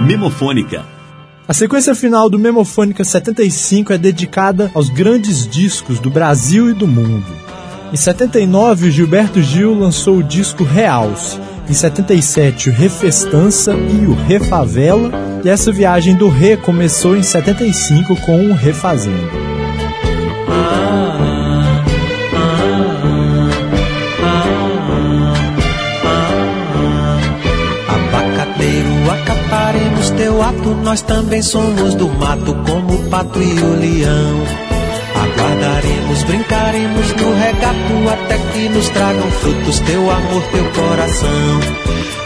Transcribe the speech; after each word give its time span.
Memofônica. 0.00 0.82
A 1.46 1.52
sequência 1.52 1.94
final 1.94 2.30
do 2.30 2.38
Memofônica 2.38 3.04
75 3.04 3.92
é 3.92 3.98
dedicada 3.98 4.70
aos 4.74 4.88
grandes 4.88 5.46
discos 5.46 6.00
do 6.00 6.08
Brasil 6.08 6.70
e 6.70 6.72
do 6.72 6.86
mundo. 6.86 7.26
Em 7.92 7.96
79, 7.96 8.88
o 8.88 8.90
Gilberto 8.90 9.42
Gil 9.42 9.74
lançou 9.74 10.16
o 10.16 10.22
disco 10.22 10.64
Realce. 10.64 11.38
Em 11.68 11.74
77, 11.74 12.70
o 12.70 12.72
Refestança 12.72 13.74
e 13.74 14.06
o 14.06 14.14
Refavela. 14.14 15.10
E 15.44 15.48
essa 15.50 15.70
viagem 15.70 16.14
do 16.14 16.30
Re 16.30 16.56
começou 16.56 17.14
em 17.14 17.22
75 17.22 18.16
com 18.22 18.46
o 18.46 18.54
Refazendo. 18.54 19.50
Teu 30.20 30.42
ato, 30.42 30.68
nós 30.84 31.00
também 31.00 31.40
somos 31.40 31.94
do 31.94 32.06
mato, 32.06 32.54
como 32.66 32.92
o 32.92 33.08
pato 33.08 33.40
e 33.40 33.58
o 33.58 33.80
leão. 33.80 34.44
Aguardaremos, 35.14 36.22
brincaremos 36.24 37.12
no 37.14 37.34
regato 37.34 38.08
até 38.12 38.36
que 38.52 38.68
nos 38.68 38.88
tragam 38.90 39.30
frutos 39.30 39.80
teu 39.80 40.10
amor, 40.10 40.42
teu 40.52 40.64
coração. 40.72 41.60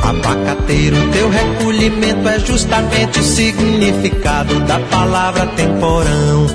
Abacateiro, 0.03 0.97
teu 1.13 1.31
recolhimento 1.31 2.29
é 2.29 2.39
justamente 2.41 3.21
o 3.21 3.23
significado 3.23 4.59
da 4.61 4.81
palavra 4.81 5.47
temporão. 5.47 6.47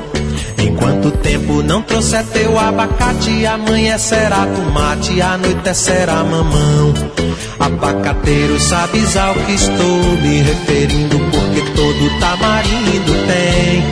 Enquanto 0.58 1.08
o 1.08 1.12
tempo 1.12 1.64
não 1.64 1.82
trouxer 1.82 2.26
teu 2.34 2.60
abacate, 2.60 3.46
amanhã 3.46 3.98
será 3.98 4.46
tomate, 4.46 5.22
anoitecerá 5.22 6.22
mamão. 6.22 6.94
Abacateiro, 7.70 8.60
sabes 8.60 9.16
ao 9.16 9.34
que 9.34 9.54
estou 9.54 10.02
me 10.22 10.42
referindo, 10.42 11.20
porque 11.32 11.62
todo 11.72 12.20
tamarindo 12.20 13.14
tem 13.28 13.84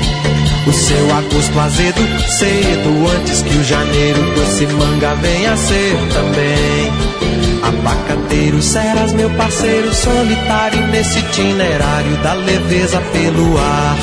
o 0.67 0.73
seu 0.73 1.15
agosto 1.15 1.59
azedo 1.59 2.01
cedo, 2.27 3.07
antes 3.17 3.41
que 3.41 3.55
o 3.55 3.63
janeiro 3.63 4.19
doce 4.35 4.67
manga 4.67 5.13
venha 5.15 5.55
ser 5.55 5.95
também. 6.13 6.91
Abacateiro, 7.63 8.61
serás 8.61 9.13
meu 9.13 9.29
parceiro 9.31 9.93
solitário 9.93 10.87
nesse 10.87 11.19
itinerário 11.19 12.17
da 12.17 12.33
leveza 12.33 12.99
pelo 13.13 13.57
ar. 13.57 13.97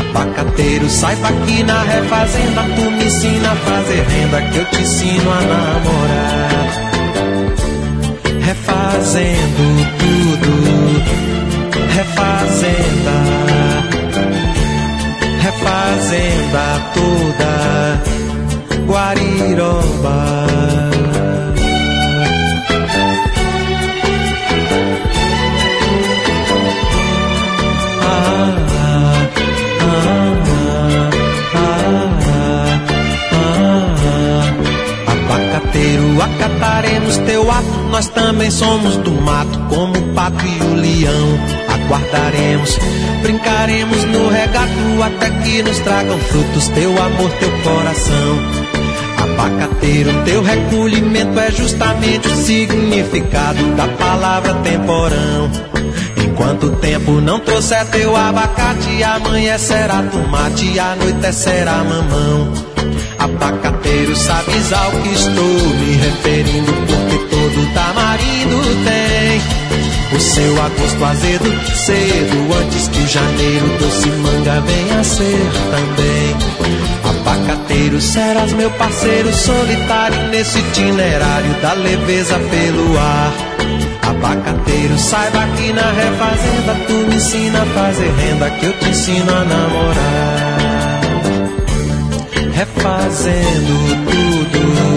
Abacateiro, 0.00 0.88
saiba 0.88 1.30
que 1.46 1.62
na 1.62 1.82
refazenda 1.82 2.62
tu 2.74 2.90
me 2.90 3.04
ensina 3.04 3.52
a 3.52 3.56
fazer 3.56 4.02
renda 4.02 4.42
que 4.42 4.58
eu 4.58 4.64
te 4.66 4.82
ensino 4.82 5.30
a 5.30 5.40
namorar. 5.40 6.83
Refazendo 9.14 9.62
tudo, 9.96 10.54
refazenda, 11.94 13.16
refazenda 15.40 16.64
toda, 16.92 17.53
acataremos 37.04 37.16
teu 37.18 37.50
ato, 37.50 37.88
nós 37.90 38.08
também 38.08 38.50
somos 38.50 38.96
do 38.96 39.12
mato, 39.12 39.58
como 39.68 39.96
o 39.96 40.14
pato 40.14 40.44
e 40.44 40.62
o 40.62 40.74
leão. 40.74 41.38
Aguardaremos, 41.68 42.78
brincaremos 43.22 44.04
no 44.04 44.28
regato 44.28 45.02
até 45.02 45.30
que 45.42 45.62
nos 45.62 45.78
tragam 45.80 46.18
frutos 46.18 46.68
teu 46.68 46.90
amor, 46.90 47.30
teu 47.32 47.50
coração. 47.62 48.38
Abacateiro, 49.18 50.10
teu 50.24 50.42
recolhimento 50.42 51.38
é 51.38 51.50
justamente 51.50 52.28
o 52.28 52.36
significado 52.36 53.64
da 53.74 53.88
palavra 53.88 54.54
temporão. 54.54 55.50
Enquanto 56.16 56.66
o 56.66 56.76
tempo 56.76 57.12
não 57.20 57.38
trouxer 57.40 57.84
teu 57.86 58.16
abacate, 58.16 59.02
amanhã 59.02 59.58
será 59.58 60.02
tomate, 60.02 60.78
a 60.78 60.96
noite 60.96 61.32
será 61.32 61.84
mamão. 61.84 62.74
Abacateiro, 63.18 64.14
sabes 64.16 64.72
ao 64.72 64.90
que 64.90 65.08
estou 65.14 65.44
me 65.78 65.92
referindo, 65.96 66.93
o 70.14 70.20
seu 70.20 70.62
agosto 70.62 71.04
azedo 71.04 71.44
cedo, 71.74 72.54
antes 72.62 72.88
que 72.88 73.00
o 73.00 73.08
janeiro 73.08 73.66
doce 73.78 74.08
manga 74.08 74.60
venha 74.60 75.00
a 75.00 75.04
ser 75.04 75.50
também. 75.70 76.36
Abacateiro, 77.04 78.00
serás 78.00 78.52
meu 78.52 78.70
parceiro 78.70 79.32
solitário 79.32 80.28
nesse 80.28 80.58
itinerário 80.58 81.54
da 81.60 81.72
leveza 81.72 82.38
pelo 82.38 82.98
ar. 82.98 83.32
Abacateiro, 84.08 84.98
saiba 84.98 85.46
que 85.56 85.72
na 85.72 85.90
refazenda 85.90 86.74
tu 86.86 86.92
me 86.92 87.16
ensina 87.16 87.62
a 87.62 87.66
fazer 87.66 88.12
renda, 88.12 88.50
que 88.50 88.66
eu 88.66 88.72
te 88.78 88.88
ensino 88.88 89.34
a 89.34 89.44
namorar 89.44 90.54
refazendo 92.54 93.74
tudo, 94.06 94.93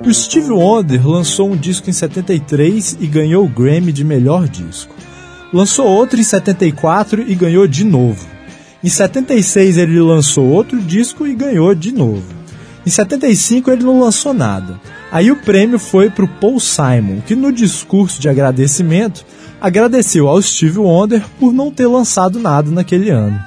o 0.00 0.14
Steve 0.14 0.50
Wonder 0.50 1.06
lançou 1.06 1.50
um 1.50 1.56
disco 1.56 1.90
em 1.90 1.92
73 1.92 2.96
e 3.00 3.06
ganhou 3.06 3.44
o 3.44 3.48
Grammy 3.48 3.92
de 3.92 4.02
melhor 4.02 4.48
disco. 4.48 4.94
Lançou 5.52 5.86
outro 5.86 6.18
em 6.18 6.24
74 6.24 7.22
e 7.28 7.34
ganhou 7.34 7.66
de 7.66 7.84
novo. 7.84 8.37
Em 8.82 8.88
76 8.88 9.76
ele 9.76 10.00
lançou 10.00 10.46
outro 10.46 10.80
disco 10.80 11.26
e 11.26 11.34
ganhou 11.34 11.74
de 11.74 11.92
novo. 11.92 12.24
Em 12.86 12.90
75 12.90 13.70
ele 13.70 13.82
não 13.82 14.00
lançou 14.00 14.32
nada. 14.32 14.80
Aí 15.10 15.30
o 15.30 15.36
prêmio 15.36 15.78
foi 15.78 16.10
para 16.10 16.24
o 16.24 16.28
Paul 16.28 16.60
Simon, 16.60 17.20
que 17.26 17.34
no 17.34 17.52
discurso 17.52 18.20
de 18.20 18.28
agradecimento 18.28 19.24
agradeceu 19.60 20.28
ao 20.28 20.40
Steve 20.40 20.78
Wonder 20.78 21.24
por 21.40 21.52
não 21.52 21.70
ter 21.70 21.86
lançado 21.86 22.38
nada 22.38 22.70
naquele 22.70 23.10
ano. 23.10 23.38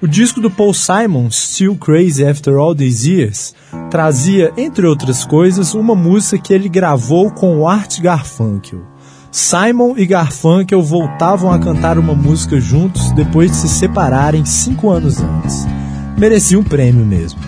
O 0.00 0.06
disco 0.06 0.40
do 0.40 0.50
Paul 0.50 0.74
Simon, 0.74 1.30
Still 1.30 1.76
Crazy 1.76 2.24
After 2.24 2.54
All 2.56 2.74
These 2.74 3.10
Years, 3.10 3.54
trazia, 3.90 4.52
entre 4.56 4.86
outras 4.86 5.24
coisas, 5.24 5.74
uma 5.74 5.94
música 5.94 6.38
que 6.38 6.52
ele 6.52 6.68
gravou 6.68 7.30
com 7.30 7.58
o 7.58 7.66
Art 7.66 8.00
Garfunkel. 8.00 8.93
Simon 9.34 9.94
e 9.96 10.06
Garfunkel 10.06 10.80
voltavam 10.80 11.50
a 11.50 11.58
cantar 11.58 11.98
uma 11.98 12.14
música 12.14 12.60
juntos 12.60 13.10
depois 13.14 13.50
de 13.50 13.56
se 13.56 13.68
separarem 13.68 14.44
cinco 14.44 14.90
anos 14.90 15.20
antes. 15.20 15.66
Merecia 16.16 16.56
um 16.56 16.62
prêmio 16.62 17.04
mesmo. 17.04 17.40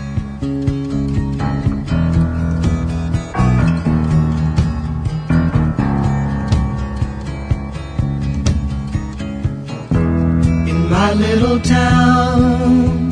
Little 11.17 11.61
town, 11.61 13.11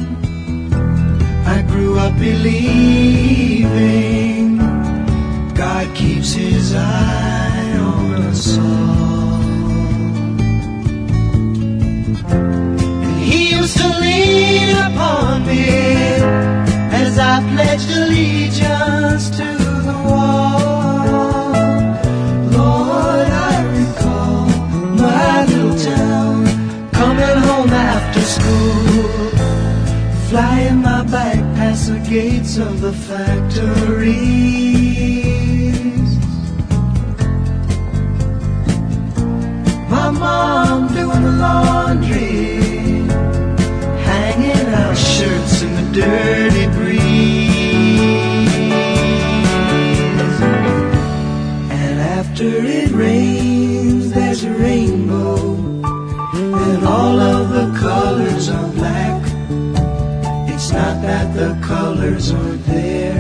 I 1.47 1.63
grew 1.63 1.97
up 1.99 2.13
believing 2.19 2.94
of 32.59 32.81
the 32.81 32.93
factories. 32.93 34.15
My 39.91 40.11
mom 40.11 40.87
doing 40.95 41.23
the 41.23 41.33
laundry, 41.33 42.61
hanging 44.05 44.67
out 44.73 44.97
shirts 44.97 45.63
in 45.63 45.75
the 45.75 46.01
dirty 46.01 46.67
breeze. 46.77 47.25
And 51.71 52.01
after 52.01 52.47
it 52.47 52.84
colors 61.75 62.31
aren't 62.31 62.65
there, 62.67 63.19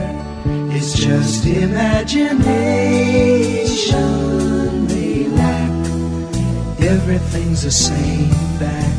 it's 0.76 0.92
just 0.94 1.44
imagination 1.44 2.46
they 4.86 5.26
lack. 5.40 5.70
Everything's 6.94 7.62
the 7.62 7.70
same 7.72 8.30
back 8.62 8.94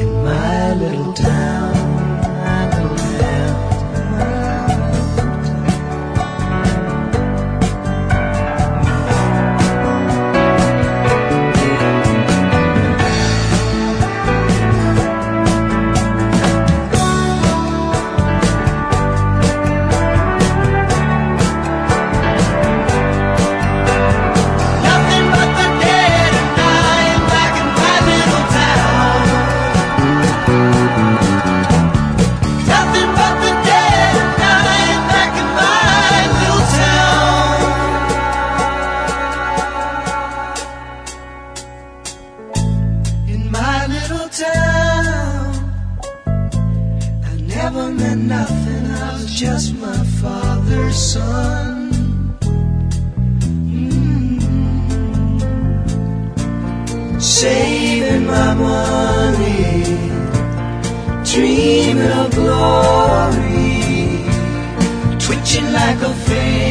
in 0.00 0.10
my 0.22 0.74
little 0.74 1.05
dreaming 61.36 62.00
of 62.12 62.30
glory, 62.34 63.82
twitching 65.18 65.70
like 65.70 66.00
a 66.00 66.14
finger 66.24 66.65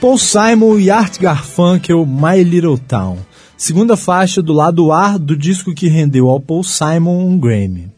Paul 0.00 0.16
Simon 0.16 0.78
e 0.78 0.90
Art 0.90 1.18
Garfunkel 1.18 2.06
My 2.06 2.44
Little 2.44 2.78
Town, 2.78 3.18
segunda 3.56 3.96
faixa 3.96 4.40
do 4.40 4.52
lado 4.52 4.92
A 4.92 5.18
do 5.18 5.36
disco 5.36 5.74
que 5.74 5.88
rendeu 5.88 6.28
ao 6.28 6.38
Paul 6.38 6.62
Simon 6.62 7.26
um 7.26 7.36
Grammy. 7.36 7.90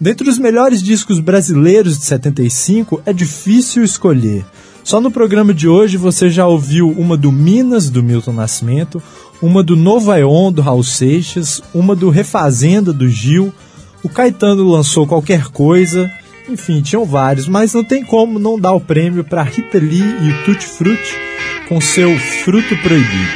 Dentre 0.00 0.28
os 0.28 0.38
melhores 0.38 0.82
discos 0.82 1.20
brasileiros 1.20 1.96
de 1.98 2.04
75, 2.04 3.00
é 3.06 3.12
difícil 3.12 3.84
escolher. 3.84 4.44
Só 4.82 5.00
no 5.00 5.08
programa 5.08 5.54
de 5.54 5.68
hoje 5.68 5.96
você 5.96 6.28
já 6.28 6.48
ouviu 6.48 6.90
uma 6.90 7.16
do 7.16 7.30
Minas, 7.30 7.88
do 7.88 8.02
Milton 8.02 8.32
Nascimento, 8.32 9.00
uma 9.40 9.62
do 9.62 9.76
Novo 9.76 10.10
Aeon, 10.10 10.50
do 10.50 10.62
Raul 10.62 10.82
Seixas, 10.82 11.62
uma 11.72 11.94
do 11.94 12.10
Refazenda, 12.10 12.92
do 12.92 13.08
Gil, 13.08 13.54
o 14.02 14.08
Caetano 14.08 14.68
lançou 14.68 15.06
Qualquer 15.06 15.46
Coisa, 15.46 16.10
enfim, 16.48 16.82
tinham 16.82 17.04
vários, 17.04 17.48
mas 17.48 17.72
não 17.74 17.84
tem 17.84 18.04
como 18.04 18.38
não 18.38 18.58
dar 18.58 18.72
o 18.72 18.80
prêmio 18.80 19.24
para 19.24 19.42
Rita 19.42 19.78
Lee 19.78 20.02
e 20.02 20.30
o 20.30 20.44
Tutti 20.44 20.66
Frutti 20.66 21.14
com 21.68 21.80
seu 21.80 22.16
Fruto 22.18 22.76
Proibido. 22.78 23.32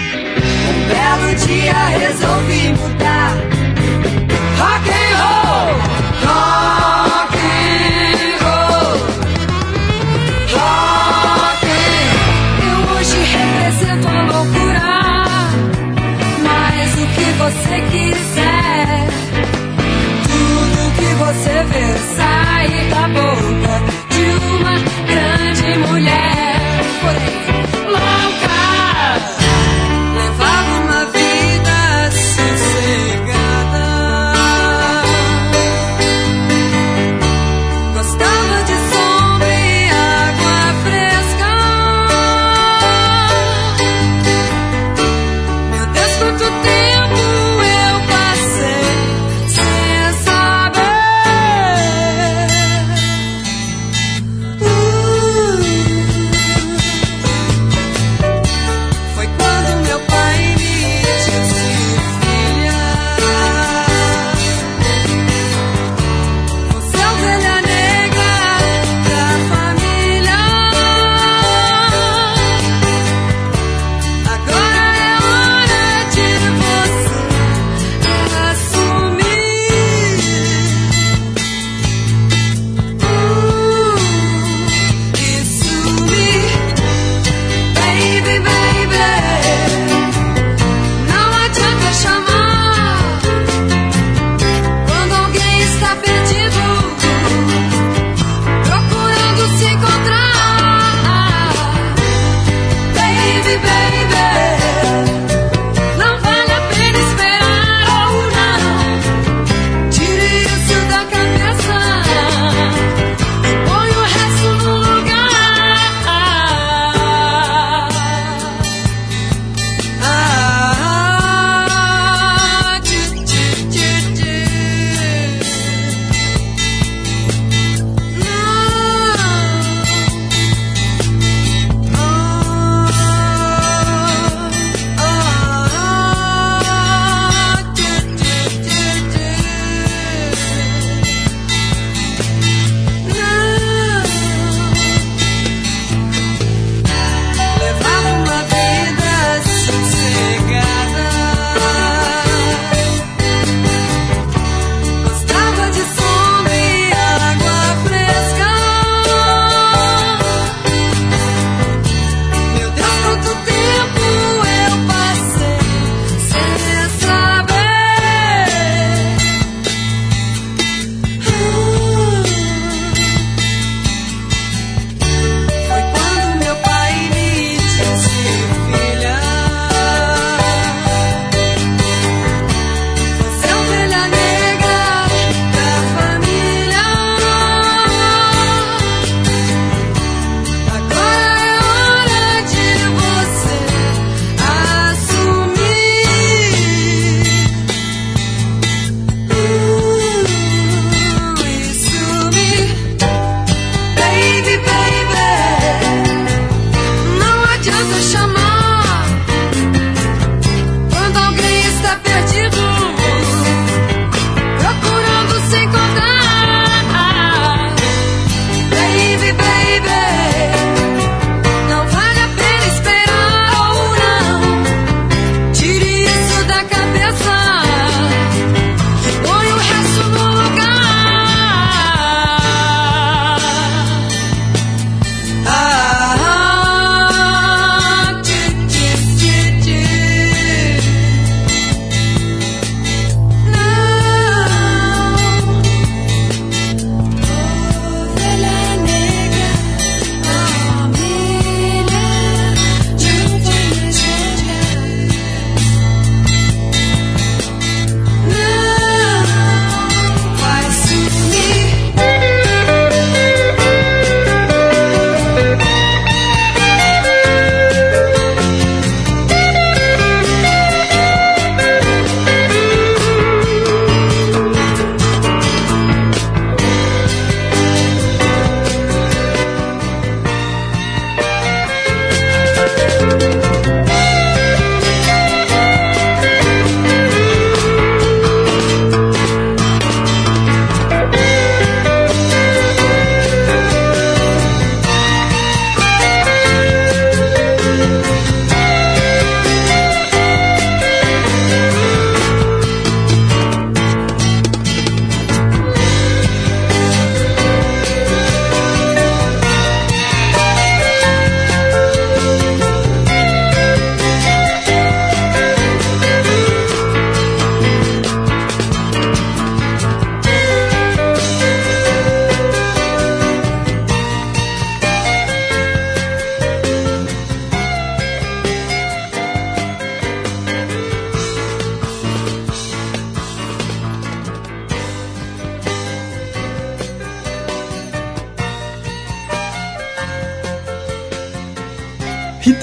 Um 0.68 0.88
belo 0.88 1.34
dia 1.46 1.86
resolvi 1.86 2.68
mudar. 2.72 3.27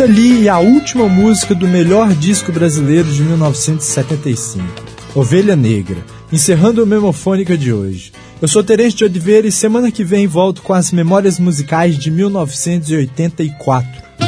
Lee 0.05 0.43
e 0.43 0.49
a 0.49 0.59
última 0.59 1.07
música 1.07 1.55
do 1.55 1.67
melhor 1.67 2.13
disco 2.13 2.51
brasileiro 2.51 3.11
de 3.11 3.23
1975, 3.23 4.63
Ovelha 5.15 5.55
Negra, 5.55 5.97
encerrando 6.31 6.83
a 6.83 6.85
memofônica 6.85 7.57
de 7.57 7.73
hoje. 7.73 8.11
Eu 8.39 8.47
sou 8.47 8.63
Terence 8.63 8.95
de 8.95 9.03
Oliveira 9.03 9.47
e 9.47 9.51
semana 9.51 9.91
que 9.91 10.03
vem 10.03 10.27
volto 10.27 10.61
com 10.61 10.73
as 10.73 10.91
memórias 10.91 11.39
musicais 11.39 11.97
de 11.97 12.11
1984. 12.11 14.24